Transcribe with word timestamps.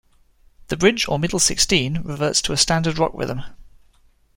The 0.69 0.77
bridge, 0.77 1.07
or 1.07 1.19
middle 1.19 1.37
sixteen, 1.37 1.99
reverts 2.01 2.41
to 2.41 2.53
a 2.53 2.57
standard 2.57 2.97
rock 2.97 3.11
rhythm. 3.13 3.43